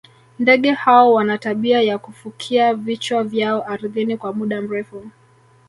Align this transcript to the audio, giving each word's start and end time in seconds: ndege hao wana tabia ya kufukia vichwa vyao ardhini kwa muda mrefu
ndege 0.39 0.71
hao 0.71 1.13
wana 1.13 1.37
tabia 1.37 1.81
ya 1.81 1.97
kufukia 1.97 2.73
vichwa 2.73 3.23
vyao 3.23 3.67
ardhini 3.69 4.17
kwa 4.17 4.33
muda 4.33 4.61
mrefu 4.61 5.07